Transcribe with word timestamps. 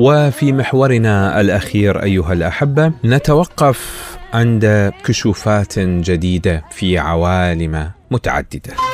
وفي 0.00 0.52
محورنا 0.52 1.40
الأخير 1.40 2.02
أيها 2.02 2.32
الأحبة 2.32 2.92
نتوقف 3.04 4.10
عند 4.32 4.92
كشوفات 5.04 5.78
جديدة 5.78 6.64
في 6.70 6.98
عوالم 6.98 7.90
متعددة. 8.10 8.89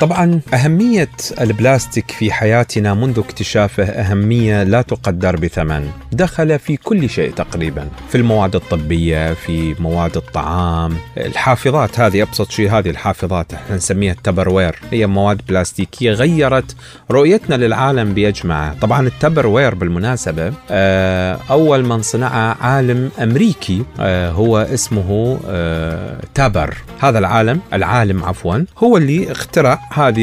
طبعا 0.00 0.40
أهمية 0.54 1.08
البلاستيك 1.40 2.10
في 2.10 2.32
حياتنا 2.32 2.94
منذ 2.94 3.18
اكتشافه 3.18 3.84
أهمية 3.84 4.62
لا 4.62 4.82
تقدر 4.82 5.36
بثمن. 5.36 5.90
دخل 6.12 6.58
في 6.58 6.76
كل 6.76 7.10
شيء 7.10 7.32
تقريبا 7.32 7.88
في 8.08 8.14
المواد 8.14 8.56
الطبية 8.56 9.34
في 9.34 9.74
مواد 9.78 10.16
الطعام. 10.16 10.96
الحافظات 11.16 12.00
هذه 12.00 12.22
أبسط 12.22 12.50
شيء 12.50 12.70
هذه 12.70 12.90
الحافظات 12.90 13.54
إحنا 13.54 13.76
نسميها 13.76 14.12
التبروير. 14.12 14.78
هي 14.90 15.06
مواد 15.06 15.40
بلاستيكية 15.48 16.12
غيرت 16.12 16.76
رؤيتنا 17.10 17.54
للعالم 17.54 18.14
بأجمعه. 18.14 18.74
طبعا 18.80 19.06
التبروير 19.06 19.74
بالمناسبة 19.74 20.52
آه، 20.70 21.38
أول 21.50 21.84
من 21.84 22.02
صنعه 22.02 22.56
عالم 22.60 23.10
أمريكي 23.22 23.84
آه، 24.00 24.30
هو 24.30 24.58
اسمه 24.58 25.38
آه، 25.48 26.20
تابر. 26.34 26.76
هذا 27.00 27.18
العالم 27.18 27.60
العالم 27.72 28.24
عفوا 28.24 28.64
هو 28.78 28.96
اللي 28.96 29.32
اخترع 29.32 29.78
هذه 29.92 30.22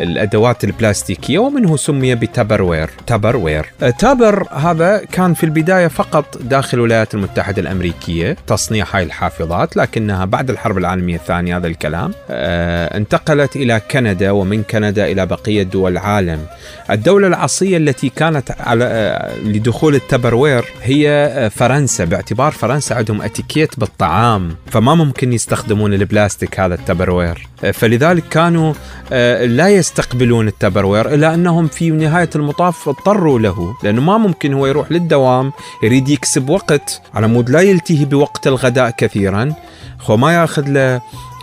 الأدوات 0.00 0.64
البلاستيكية 0.64 1.38
ومنه 1.38 1.76
سمي 1.76 2.14
بتابروير 2.14 2.90
تابروير 3.06 3.66
تابر 3.98 4.48
هذا 4.52 5.04
كان 5.12 5.34
في 5.34 5.44
البداية 5.44 5.86
فقط 5.88 6.38
داخل 6.42 6.78
الولايات 6.78 7.14
المتحدة 7.14 7.62
الأمريكية 7.62 8.36
تصنيع 8.46 8.86
هاي 8.92 9.02
الحافظات 9.02 9.76
لكنها 9.76 10.24
بعد 10.24 10.50
الحرب 10.50 10.78
العالمية 10.78 11.16
الثانية 11.16 11.56
هذا 11.56 11.66
الكلام 11.66 12.12
أه، 12.30 12.96
انتقلت 12.96 13.56
إلى 13.56 13.80
كندا 13.90 14.30
ومن 14.30 14.62
كندا 14.62 15.06
إلى 15.06 15.26
بقية 15.26 15.62
دول 15.62 15.92
العالم. 15.92 16.46
الدولة 16.90 17.26
العصيه 17.26 17.76
التي 17.76 18.08
كانت 18.08 18.50
على 18.60 18.84
أه، 18.84 19.38
لدخول 19.38 19.94
ال 19.94 20.00
Tupperware 20.00 20.64
هي 20.82 21.50
فرنسا. 21.54 22.04
باعتبار 22.04 22.52
فرنسا 22.52 22.94
عندهم 22.94 23.22
اتيكيت 23.22 23.80
بالطعام 23.80 24.56
فما 24.66 24.94
ممكن 24.94 25.32
يستخدمون 25.32 25.94
البلاستيك 25.94 26.60
هذا 26.60 26.74
ال 26.74 26.80
Tupperware. 26.80 27.48
فلذلك 27.72 28.24
كانوا 28.30 28.71
آه، 29.12 29.44
لا 29.44 29.68
يستقبلون 29.68 30.48
ال 30.48 30.54
Tupperware 30.54 31.14
إلا 31.14 31.34
أنهم 31.34 31.66
في 31.66 31.90
نهاية 31.90 32.30
المطاف 32.36 32.88
اضطروا 32.88 33.38
له 33.38 33.74
لأنه 33.82 34.00
ما 34.00 34.18
ممكن 34.18 34.54
هو 34.54 34.66
يروح 34.66 34.92
للدوام 34.92 35.52
يريد 35.82 36.08
يكسب 36.08 36.48
وقت 36.48 37.00
على 37.14 37.28
مود 37.28 37.50
لا 37.50 37.60
يلتهي 37.60 38.04
بوقت 38.04 38.46
الغداء 38.46 38.90
كثيرا 38.90 39.54
هو 40.02 40.16
ما 40.16 40.34
ياخذ 40.34 40.68
له 40.68 41.00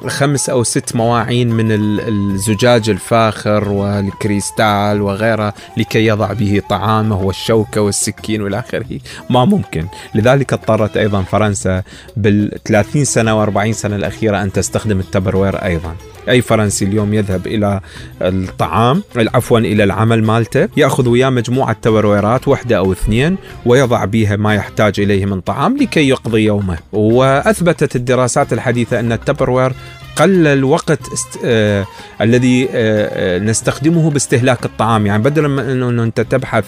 خمس 0.07 0.49
أو 0.49 0.63
ست 0.63 0.95
مواعين 0.95 1.49
من 1.49 1.67
الزجاج 2.07 2.89
الفاخر 2.89 3.69
والكريستال 3.69 5.01
وغيرها 5.01 5.53
لكي 5.77 6.05
يضع 6.05 6.33
به 6.33 6.61
طعامه 6.69 7.21
والشوكة 7.21 7.81
والسكين 7.81 8.41
والى 8.41 8.59
آخره. 8.59 8.99
ما 9.29 9.45
ممكن. 9.45 9.85
لذلك 10.15 10.53
اضطرت 10.53 10.97
أيضا 10.97 11.21
فرنسا 11.21 11.83
بال 12.17 12.59
30 12.65 13.05
سنة 13.05 13.45
و40 13.45 13.71
سنة 13.71 13.95
الأخيرة 13.95 14.43
أن 14.43 14.51
تستخدم 14.51 14.99
التبروير 14.99 15.55
أيضا. 15.55 15.95
أي 16.29 16.41
فرنسي 16.41 16.85
اليوم 16.85 17.13
يذهب 17.13 17.47
إلى 17.47 17.79
الطعام 18.21 19.03
عفوا 19.15 19.59
إلى 19.59 19.83
العمل 19.83 20.23
مالته 20.23 20.67
يأخذ 20.77 21.07
وياه 21.07 21.29
مجموعة 21.29 21.75
تبرويرات 21.81 22.47
واحدة 22.47 22.77
أو 22.77 22.91
اثنين 22.91 23.37
ويضع 23.65 24.05
بها 24.05 24.35
ما 24.35 24.55
يحتاج 24.55 24.99
إليه 24.99 25.25
من 25.25 25.41
طعام 25.41 25.77
لكي 25.77 26.09
يقضي 26.09 26.41
يومه. 26.41 26.77
وأثبتت 26.93 27.95
الدراسات 27.95 28.53
الحديثة 28.53 28.99
أن 28.99 29.11
التبروير 29.11 29.73
قل 30.19 30.47
الوقت 30.47 31.13
است... 31.13 31.39
آه... 31.45 31.85
الذي 32.21 32.65
آه... 32.65 32.69
آه، 32.75 33.39
نستخدمه 33.39 34.09
باستهلاك 34.09 34.65
الطعام. 34.65 35.05
يعني 35.05 35.23
بدلا 35.23 35.47
من 35.47 35.59
انه 35.59 36.03
أنت 36.03 36.21
تبحث 36.21 36.65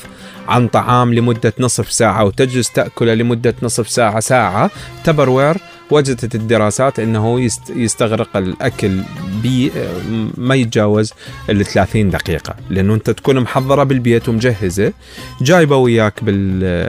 عن 0.48 0.68
طعام 0.68 1.14
لمدة 1.14 1.54
نصف 1.60 1.92
ساعة 1.92 2.24
وتجلس 2.24 2.72
تاكله 2.72 3.14
لمدة 3.14 3.56
نصف 3.64 3.90
ساعة 3.90 4.20
ساعة 4.20 4.72
تبروير 5.04 5.58
وجدت 5.92 6.36
الدراسات 6.36 7.00
إنه 7.00 7.50
يستغرق 7.70 8.38
الأكل 8.38 9.02
بي 9.44 9.72
ما 10.38 10.56
يتجاوز 10.56 11.14
ال 11.50 11.66
30 11.66 12.10
دقيقة. 12.10 12.56
لأنه 12.70 12.94
أنت 12.94 13.10
تكون 13.10 13.40
محضرة 13.40 13.84
بالبيت 13.84 14.30
ومجهزة 14.30 14.94
جايبة 15.42 15.78
وياك 15.78 16.14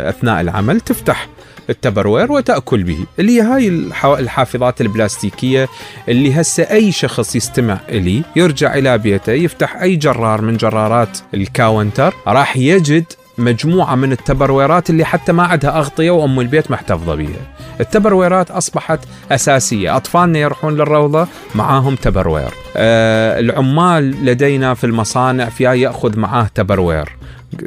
أثناء 0.08 0.40
العمل 0.40 0.80
تفتح 0.80 1.28
ال 1.70 1.76
Tupperware 1.76 2.32
وتأكل 2.32 2.82
به. 2.82 2.98
اللي 3.18 3.32
هي 3.36 3.40
هاي 3.40 3.68
الحافظات 4.04 4.80
البلاستيكية 4.80 5.68
اللي 6.08 6.40
هسه 6.40 6.62
أي 6.62 6.92
شخص 6.92 7.36
يستمع 7.36 7.78
إلي 7.88 8.22
يرجع 8.36 8.74
إلى 8.74 8.98
بيته 8.98 9.32
يفتح 9.32 9.76
أي 9.76 9.96
جرار 9.96 10.40
من 10.40 10.56
جرارات 10.56 11.18
ال 11.34 11.44
counter 11.44 12.14
راح 12.26 12.56
يجد 12.56 13.04
مجموعة 13.38 13.94
من 13.94 14.12
التبرويرات 14.12 14.90
اللي 14.90 15.04
حتى 15.04 15.32
ما 15.32 15.42
عندها 15.42 15.78
أغطية 15.78 16.10
وأم 16.10 16.40
البيت 16.40 16.70
محتفظة 16.70 17.14
بها 17.14 17.52
التبرويرات 17.80 18.50
أصبحت 18.50 18.98
أساسية. 19.30 19.96
أطفالنا 19.96 20.38
يروحون 20.38 20.74
للروضة 20.74 21.26
معاهم 21.54 21.94
Tupperware. 21.94 22.50
آه 22.76 23.40
العمال 23.40 24.24
لدينا 24.24 24.74
في 24.74 24.84
المصانع 24.84 25.44
فيها 25.44 25.74
يأخذ 25.74 26.18
معاه 26.18 26.46
Tupperware. 26.54 27.08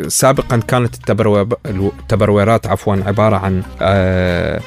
سابقا 0.08 0.58
كانت 0.58 0.96
التبرويرات 1.66 2.68
عفوا 2.68 2.96
عبارة 3.06 3.36
عن 3.36 3.64
آه 3.82 4.62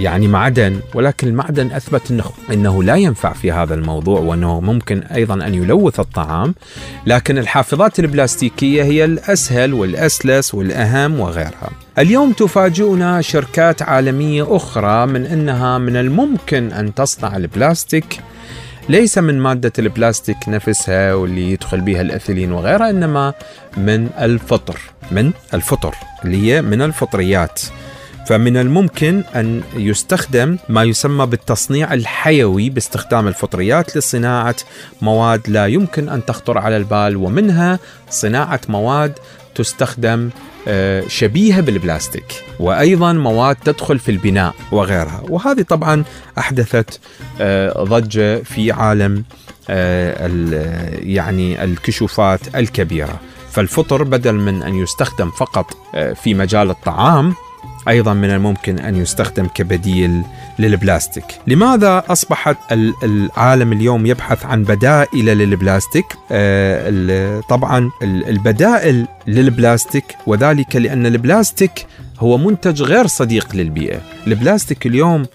يعني 0.00 0.28
معدن 0.28 0.80
ولكن 0.94 1.28
المعدن 1.28 1.70
أثبت 1.70 2.10
انه 2.10 2.24
إنه 2.52 2.82
لا 2.82 2.96
ينفع 2.96 3.32
في 3.32 3.52
هذا 3.52 3.74
الموضوع 3.74 4.20
وإنه 4.20 4.60
ممكن 4.60 4.98
أيضا 4.98 5.34
أن 5.34 5.54
يلوث 5.54 6.00
الطعام 6.00 6.54
لكن 7.06 7.38
الحافظات 7.38 7.98
البلاستيكية 7.98 8.82
هي 8.82 9.04
الأسهل 9.04 9.74
والأسلس 9.74 10.54
والأهم 10.54 11.20
وغيرها. 11.20 11.70
اليوم 11.98 12.32
تفاجئنا 12.32 13.20
شركات 13.20 13.82
عالمية 13.82 14.56
أخرى 14.56 15.06
من 15.06 15.26
إنها 15.26 15.78
من 15.78 15.96
الممكن 15.96 16.72
أن 16.72 16.94
تصنع 16.94 17.36
البلاستيك 17.36 18.20
ليس 18.88 19.18
من 19.18 19.38
مادة 19.38 19.72
البلاستيك 19.78 20.48
نفسها 20.48 21.14
واللي 21.14 21.52
يدخل 21.52 21.80
بها 21.80 22.00
الأثيلين 22.00 22.52
وغيرها 22.52 22.90
إنما 22.90 23.34
من 23.76 24.08
الفطر 24.18 24.80
من 25.10 25.32
الفطر 25.54 25.94
اللي 26.24 26.36
هي 26.36 26.62
من 26.62 26.82
الفطريات. 26.82 27.62
فمن 28.26 28.56
الممكن 28.56 29.22
أن 29.34 29.62
يستخدم 29.74 30.58
ما 30.68 30.82
يسمى 30.82 31.26
بالتصنيع 31.26 31.94
الحيوي 31.94 32.70
باستخدام 32.70 33.28
الفطريات 33.28 33.96
لصناعة 33.96 34.56
مواد 35.02 35.40
لا 35.48 35.66
يمكن 35.66 36.08
أن 36.08 36.24
تخطر 36.24 36.58
على 36.58 36.76
البال 36.76 37.16
ومنها 37.16 37.78
صناعة 38.10 38.60
مواد 38.68 39.12
تستخدم 39.54 40.30
شبيهة 41.08 41.60
بالبلاستيك 41.60 42.44
وأيضا 42.58 43.12
مواد 43.12 43.56
تدخل 43.56 43.98
في 43.98 44.10
البناء 44.10 44.54
وغيرها. 44.72 45.22
وهذه 45.28 45.62
طبعا 45.62 46.04
أحدثت 46.38 47.00
آه، 47.40 47.82
ضجة 47.84 48.42
في 48.42 48.72
عالم 48.72 49.24
آه، 49.70 50.30
يعني 50.92 51.64
الكشوفات 51.64 52.56
الكبيرة. 52.56 53.20
فالفطر 53.50 54.02
بدل 54.02 54.32
من 54.32 54.62
أن 54.62 54.74
يستخدم 54.74 55.30
فقط 55.30 55.76
في 56.14 56.34
مجال 56.34 56.70
الطعام 56.70 57.34
أيضا 57.88 58.14
من 58.14 58.30
الممكن 58.30 58.78
أن 58.78 58.96
يستخدم 58.96 59.46
كبديل 59.46 60.22
للبلاستيك. 60.58 61.24
لماذا 61.46 62.04
أصبحت 62.08 62.56
العالم 63.02 63.72
اليوم 63.72 64.06
يبحث 64.06 64.46
عن 64.46 64.64
بدائل 64.64 65.24
للبلاستيك؟ 65.24 66.06
آه، 66.32 67.40
طبعا 67.40 67.90
البدائل 68.02 69.06
للبلاستيك 69.26 70.04
وذلك 70.26 70.76
لأن 70.76 71.06
البلاستيك 71.06 71.86
هو 72.18 72.38
منتج 72.38 72.82
غير 72.82 73.06
صديق 73.06 73.56
للبيئة. 73.56 74.00
البلاستيك 74.26 74.86
اليوم 74.86 75.26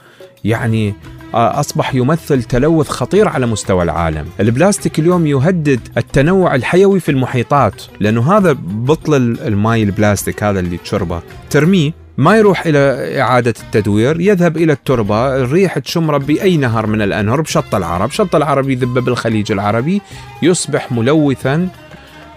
يعني 0.44 0.94
آه، 1.34 1.60
أصبح 1.60 1.96
يمثل 1.96 2.44
تلوث 2.44 2.90
خطير 2.90 3.28
على 3.28 3.46
مستوى 3.46 3.84
العالم 3.84 4.26
البلاستيك 4.40 5.00
اليوم 5.00 5.28
يهدد 5.28 5.80
التنوع 5.98 6.56
الحيوي 6.56 7.00
في 7.00 7.12
المحيطات 7.12 7.82
لأنه 8.00 8.38
هذا 8.38 8.58
بطل 8.62 9.38
الماي 9.46 9.84
البلاستيك 9.84 10.44
هذا 10.44 10.60
اللي 10.60 10.78
تشربه 10.78 11.22
ترميه 11.50 12.07
ما 12.18 12.38
يروح 12.38 12.66
إلى 12.66 12.80
إعادة 13.22 13.54
التدوير 13.64 14.22
يذهب 14.22 14.58
إلى 14.58 14.74
التربة 14.74 15.36
الريح 15.36 15.80
تشمره 15.80 16.18
بأي 16.18 16.58
نهر 16.58 16.88
من 16.88 17.02
الأنهر 17.02 17.42
بشط 17.42 17.76
العرب 17.76 18.12
شط 18.12 18.36
العرب 18.36 18.70
يذب 18.70 18.94
بالخليج 18.94 19.52
العربي 19.52 20.02
يصبح 20.42 20.92
ملوثا 20.92 21.68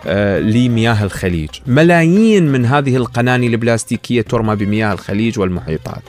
آه، 0.06 0.38
لمياه 0.38 1.04
الخليج. 1.04 1.48
ملايين 1.66 2.52
من 2.52 2.66
هذه 2.66 2.96
القناني 2.96 3.46
البلاستيكية 3.46 4.22
ترمى 4.22 4.56
بمياه 4.56 4.92
الخليج 4.92 5.38
والمحيطات. 5.38 6.02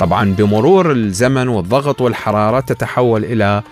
طبعا 0.00 0.34
بمرور 0.38 0.92
الزمن 0.92 1.48
والضغط 1.48 2.00
والحرارة 2.00 2.60
تتحول 2.60 3.24
إلى 3.24 3.62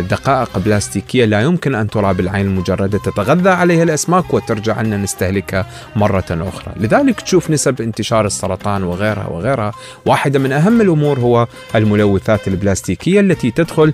دقائق 0.00 0.58
بلاستيكية 0.58 1.24
لا 1.24 1.40
يمكن 1.40 1.74
أن 1.74 1.90
ترى 1.90 2.14
بالعين 2.14 2.46
المجردة 2.46 2.98
تتغذى 2.98 3.50
عليها 3.50 3.82
الأسماك 3.82 4.34
وترجع 4.34 4.80
أن 4.80 5.02
نستهلكها 5.02 5.66
مرة 5.96 6.24
أخرى 6.30 6.72
لذلك 6.76 7.20
تشوف 7.20 7.50
نسب 7.50 7.80
انتشار 7.80 8.26
السرطان 8.26 8.82
وغيرها 8.82 9.26
وغيرها 9.26 9.72
واحدة 10.06 10.38
من 10.38 10.52
أهم 10.52 10.80
الأمور 10.80 11.18
هو 11.18 11.46
الملوثات 11.74 12.48
البلاستيكية 12.48 13.20
التي 13.20 13.50
تدخل 13.50 13.92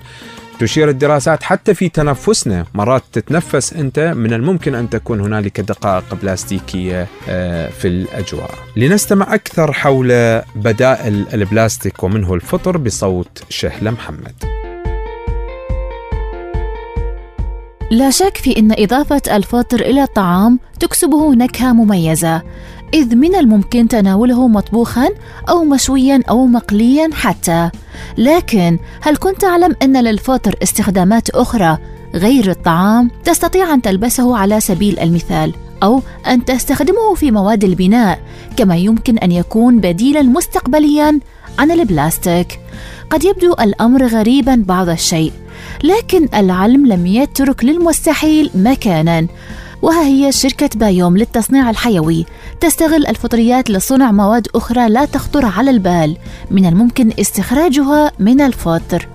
تشير 0.59 0.89
الدراسات 0.89 1.43
حتى 1.43 1.73
في 1.73 1.89
تنفسنا 1.89 2.65
مرات 2.73 3.03
تتنفس 3.13 3.73
أنت 3.73 3.99
من 3.99 4.33
الممكن 4.33 4.75
أن 4.75 4.89
تكون 4.89 5.21
هنالك 5.21 5.61
دقائق 5.61 6.15
بلاستيكية 6.21 7.07
آه، 7.29 7.69
في 7.69 7.87
الأجواء. 7.87 8.51
لنستمع 8.75 9.33
أكثر 9.33 9.73
حول 9.73 10.41
بدائل 10.55 11.25
البلاستيك 11.33 12.03
ومنه 12.03 12.33
الفطر 12.33 12.77
بصوت 12.77 13.43
شهلة 13.49 13.91
محمد. 13.91 14.52
لا 17.91 18.09
شك 18.09 18.37
في 18.37 18.59
إن 18.59 18.71
إضافة 18.77 19.21
الفطر 19.31 19.79
إلى 19.79 20.03
الطعام 20.03 20.59
تكسبه 20.79 21.35
نكهة 21.35 21.73
مميزة 21.73 22.41
إذ 22.93 23.15
من 23.15 23.35
الممكن 23.35 23.87
تناوله 23.87 24.47
مطبوخا 24.47 25.09
أو 25.49 25.63
مشويا 25.63 26.21
أو 26.29 26.45
مقليا 26.45 27.09
حتى. 27.13 27.69
لكن 28.17 28.79
هل 29.01 29.17
كنت 29.17 29.41
تعلم 29.41 29.75
أن 29.81 30.03
للفطر 30.03 30.55
استخدامات 30.63 31.29
أخرى 31.29 31.77
غير 32.15 32.49
الطعام 32.49 33.11
تستطيع 33.23 33.73
أن 33.73 33.81
تلبسه 33.81 34.37
على 34.37 34.59
سبيل 34.59 34.99
المثال 34.99 35.53
أو 35.83 36.01
أن 36.27 36.45
تستخدمه 36.45 37.13
في 37.15 37.31
مواد 37.31 37.63
البناء 37.63 38.19
كما 38.57 38.77
يمكن 38.77 39.17
أن 39.17 39.31
يكون 39.31 39.79
بديلا 39.79 40.21
مستقبليا 40.21 41.19
عن 41.59 41.71
البلاستيك؟ 41.71 42.59
قد 43.09 43.23
يبدو 43.23 43.53
الأمر 43.53 44.07
غريبا 44.07 44.63
بعض 44.67 44.89
الشيء. 44.89 45.31
لكن 45.83 46.29
العلم 46.35 46.87
لم 46.87 47.07
يترك 47.07 47.65
للمستحيل 47.65 48.49
مكانا. 48.55 49.27
وها 49.81 50.03
هي 50.03 50.31
شركة 50.31 50.69
بايوم 50.75 51.17
للتصنيع 51.17 51.69
الحيوي. 51.69 52.25
تستغل 52.59 53.07
الفطريات 53.07 53.69
لصنع 53.69 54.11
مواد 54.11 54.47
أخرى 54.55 54.89
لا 54.89 55.05
تخطر 55.05 55.45
على 55.45 55.71
البال. 55.71 56.17
من 56.51 56.65
الممكن 56.65 57.11
استخراجها 57.19 58.11
من 58.19 58.41
الفطر. 58.41 59.07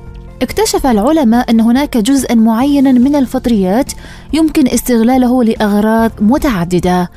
اكتشف 0.42 0.86
العلماء 0.86 1.50
أن 1.50 1.60
هناك 1.60 1.96
جزءا 1.96 2.34
معينا 2.34 2.92
من 2.92 3.16
الفطريات 3.16 3.92
يمكن 4.32 4.68
استغلاله 4.68 5.44
لأغراض 5.44 6.10
متعددة. 6.20 7.10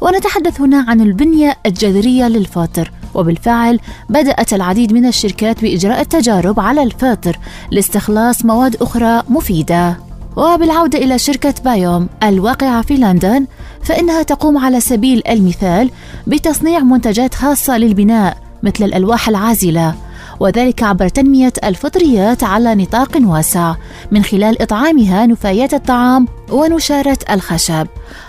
ونتحدث 0.00 0.60
هنا 0.60 0.84
عن 0.88 1.00
البنية 1.00 1.56
الجذرية 1.66 2.28
للفاطر 2.28 2.92
وبالفعل 3.14 3.80
بدأت 4.08 4.52
العديد 4.52 4.92
من 4.92 5.06
الشركات 5.06 5.62
بإجراء 5.62 6.00
التجارب 6.00 6.60
على 6.60 6.82
الفاطر 6.82 7.36
لاستخلاص 7.70 8.44
مواد 8.44 8.76
أخرى 8.76 9.22
مفيدة. 9.28 9.96
وبالعودة 10.36 10.98
إلى 10.98 11.18
شركة 11.18 11.54
بايوم 11.64 12.08
الواقعة 12.22 12.82
في 12.82 12.94
لندن 12.94 13.46
فإنها 13.82 14.22
تقوم 14.22 14.58
على 14.58 14.80
سبيل 14.80 15.22
المثال 15.28 15.90
بتصنيع 16.26 16.80
منتجات 16.80 17.34
خاصة 17.34 17.78
للبناء 17.78 18.36
مثل 18.62 18.84
الألواح 18.84 19.28
العازلة 19.28 19.94
وذلك 20.40 20.82
عبر 20.82 21.08
تنمية 21.08 21.52
الفطريات 21.64 22.44
على 22.44 22.74
نطاق 22.74 23.18
واسع 23.20 23.74
من 24.10 24.22
خلال 24.22 24.62
إطعامها 24.62 25.26
نفايات 25.26 25.74
الطعام 25.74 26.28
ونشارة 26.52 27.18
الخشب. 27.30 27.86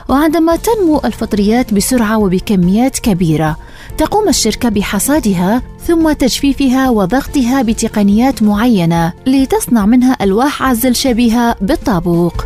وعندما 0.10 0.56
تنمو 0.56 1.02
الفطريات 1.06 1.74
بسرعة 1.74 2.18
وبكميات 2.18 3.00
كبيرة 3.00 3.58
تقوم 4.00 4.30
الشركة 4.30 4.70
بحصادها 4.70 5.62
ثم 5.88 6.12
تجفيفها 6.12 6.90
وضغطها 6.90 7.62
بتقنيات 7.62 8.44
معينة 8.44 9.14
لتصنع 9.28 9.86
منها 9.86 10.18
ألواح 10.22 10.64
عزل 10.64 10.96
شبيهة 10.96 11.56
بالطابوق. 11.62 12.46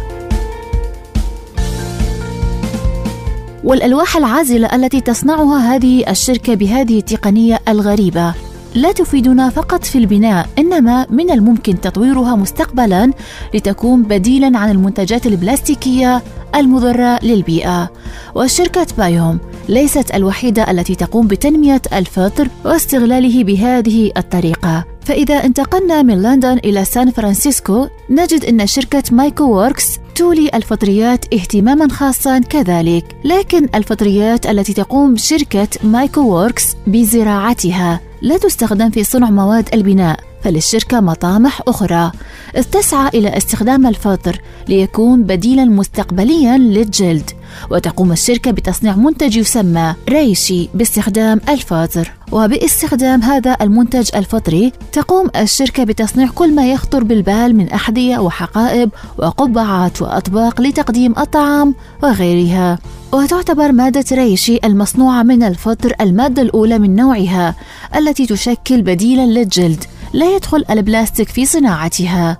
والألواح 3.64 4.18
العازلة 4.18 4.76
التي 4.76 5.02
تصنعها 5.02 5.76
هذه 5.76 6.10
الشركة 6.10 6.54
بهذه 6.54 7.00
التقنية 7.00 7.60
الغريبة. 7.68 8.34
لا 8.76 8.92
تفيدنا 8.92 9.50
فقط 9.50 9.84
في 9.84 9.98
البناء 9.98 10.50
إنما 10.60 11.08
من 11.10 11.32
الممكن 11.32 11.82
تطويرها 11.82 12.36
مستقبلا 12.36 13.12
لتكون 13.54 14.04
بديلا 14.04 14.58
عن 14.58 14.72
المنتجات 14.72 15.28
البلاستيكية 15.28 16.24
المضرة 16.56 17.20
للبيئة. 17.24 17.92
وشركه 18.36 18.88
بايوم 18.98 19.40
ليست 19.70 20.16
الوحيدة 20.16 20.72
التي 20.72 20.96
تقوم 20.96 21.28
بتنمية 21.28 21.82
الفطر 21.94 22.48
واستغلاله 22.66 23.44
بهذه 23.44 24.12
الطريقة. 24.18 24.86
فإذا 25.02 25.36
انتقلنا 25.36 26.02
من 26.02 26.22
لندن 26.22 26.58
إلى 26.58 26.86
سان 26.86 27.12
فرانسيسكو 27.12 27.88
نجد 28.10 28.46
أن 28.46 28.68
شركة 28.68 29.04
مايكو 29.12 29.44
ووركس 29.44 30.00
تولي 30.16 30.50
الفطريات 30.54 31.34
اهتماما 31.34 31.88
خاصا 31.88 32.40
كذلك. 32.40 33.16
لكن 33.26 33.70
الفطريات 33.76 34.46
التي 34.46 34.74
تقوم 34.74 35.18
شركة 35.18 35.68
مايكو 35.84 36.22
ووركس 36.22 36.76
بزراعتها 36.88 38.00
لا 38.22 38.38
تستخدم 38.38 38.90
في 38.90 39.04
صنع 39.04 39.30
مواد 39.30 39.70
البناء 39.74 40.20
فللشركة 40.44 41.00
مطامح 41.00 41.62
أخرى. 41.68 42.12
إذ 42.58 42.64
تسعى 42.64 43.10
إلى 43.14 43.38
استخدام 43.38 43.88
الفطر 43.88 44.42
ليكون 44.68 45.24
بديلا 45.24 45.66
مستقبليا 45.66 46.58
للجلد. 46.58 47.32
وتقوم 47.72 48.12
الشركة 48.12 48.52
بتصنيع 48.52 48.96
منتج 48.96 49.38
يسمى 49.38 49.96
ريشي 50.10 50.70
باستخدام 50.74 51.42
الفطر 51.50 52.12
وباستخدام 52.32 53.22
هذا 53.22 53.58
المنتج 53.62 54.10
الفطري 54.16 54.72
تقوم 54.92 55.30
الشركة 55.36 55.84
بتصنيع 55.84 56.28
كل 56.36 56.56
ما 56.56 56.72
يخطر 56.72 57.04
بالبال 57.04 57.56
من 57.56 57.70
أحذية 57.70 58.18
وحقائب 58.18 58.90
وقبعات 59.18 60.02
وأطباق 60.02 60.62
لتقديم 60.62 61.14
الطعام 61.18 61.76
وغيرها. 62.04 62.80
وتعتبر 63.14 63.72
مادة 63.72 64.06
ريشي 64.12 64.60
المصنوعة 64.64 65.24
من 65.24 65.44
الفطر 65.44 65.94
المادة 66.02 66.42
الأولى 66.42 66.80
من 66.80 66.96
نوعها 66.96 67.56
التي 67.96 68.26
تشكل 68.26 68.82
بديلا 68.82 69.26
للجلد. 69.26 69.84
لا 70.14 70.36
يدخل 70.36 70.66
البلاستيك 70.70 71.30
في 71.30 71.46
صناعتها. 71.46 72.38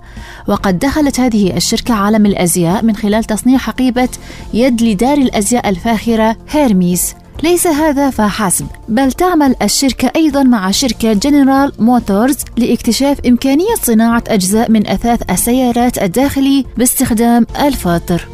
وقد 0.48 0.78
دخلت 0.78 1.20
هذه 1.20 1.56
الشركة 1.56 1.94
عالم 1.94 2.26
الأزياء 2.26 2.84
من 2.84 2.96
خلال 2.96 3.24
تصنيع 3.24 3.58
حقيبة 3.58 4.08
يد 4.54 4.82
لدار 4.82 5.18
الأزياء 5.18 5.68
الفاخرة 5.68 6.36
هيرميس. 6.50 7.14
ليس 7.42 7.66
هذا 7.66 8.10
فحسب 8.10 8.66
بل 8.88 9.12
تعمل 9.12 9.56
الشركة 9.62 10.12
أيضا 10.16 10.42
مع 10.42 10.70
شركة 10.70 11.12
جنرال 11.12 11.72
موتورز 11.78 12.36
لاكتشاف 12.56 13.20
إمكانية 13.26 13.74
صناعة 13.82 14.24
أجزاء 14.28 14.70
من 14.70 14.86
أثاث 14.86 15.30
السيارات 15.30 16.02
الداخلي 16.02 16.66
باستخدام 16.76 17.46
الفطر. 17.60 18.28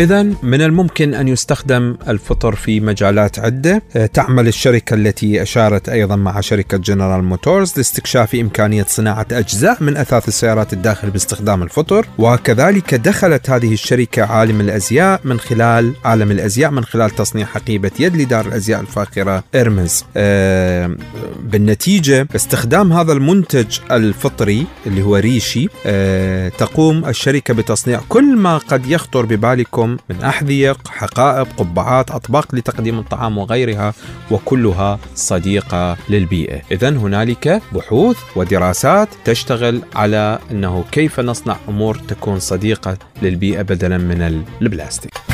إذا 0.00 0.22
من 0.42 0.62
الممكن 0.62 1.14
أن 1.14 1.28
يستخدم 1.28 1.96
الفطر 2.08 2.54
في 2.54 2.80
مجالات 2.80 3.38
عدة. 3.38 3.82
آه، 3.96 4.06
تعمل 4.06 4.48
الشركة 4.48 4.94
التي 4.94 5.42
أشارت 5.42 5.88
أيضا 5.88 6.16
مع 6.16 6.40
شركة 6.40 6.76
جنرال 6.76 7.24
موتورز 7.24 7.72
لاستكشاف 7.76 8.34
إمكانية 8.34 8.84
صناعة 8.88 9.26
أجزاء 9.32 9.76
من 9.82 9.96
أثاث 9.96 10.28
السيارات 10.28 10.72
الداخلي 10.72 11.10
باستخدام 11.10 11.62
الفطر 11.62 12.06
وكذلك 12.18 12.94
دخلت 12.94 13.50
هذه 13.50 13.72
الشركة 13.72 14.22
عالم 14.22 14.60
الأزياء 14.60 15.20
من 15.24 15.40
خلال 15.40 15.92
عالم 16.04 16.30
الأزياء 16.30 16.70
من 16.70 16.84
خلال 16.84 17.10
تصنيع 17.10 17.46
حقيبة 17.46 17.90
يد 17.98 18.16
لدار 18.16 18.46
الأزياء 18.46 18.80
الفاخرة 18.80 19.44
إرمز. 19.54 20.04
آه، 20.16 20.96
بالنتيجة 21.42 22.22
باستخدام 22.22 22.92
هذا 22.92 23.12
المنتج 23.12 23.78
الفطري 23.90 24.66
اللي 24.86 25.02
هو 25.02 25.16
ريشي 25.16 25.68
آه، 25.86 26.48
تقوم 26.48 27.04
الشركة 27.04 27.54
بتصنيع 27.54 28.00
كل 28.08 28.36
ما 28.36 28.58
قد 28.58 28.86
يخطر 28.86 29.26
ببالكم 29.26 29.89
من 30.08 30.22
أحذية 30.24 30.76
حقائب 30.88 31.46
قبعات 31.56 32.10
أطباق 32.10 32.54
لتقديم 32.54 32.98
الطعام 32.98 33.38
وغيرها 33.38 33.94
وكلها 34.30 34.98
صديقة 35.14 35.96
للبيئة. 36.08 36.62
إذا 36.70 36.88
هنالك 36.88 37.62
بحوث 37.72 38.18
ودراسات 38.36 39.08
تشتغل 39.24 39.82
على 39.94 40.38
أنه 40.50 40.84
كيف 40.92 41.20
نصنع 41.20 41.56
أمور 41.68 41.94
تكون 42.08 42.40
صديقة 42.40 42.96
للبيئة 43.22 43.62
بدلا 43.62 43.98
من 43.98 44.44
البلاستيك. 44.62 45.29